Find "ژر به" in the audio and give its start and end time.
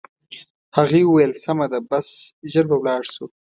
2.51-2.75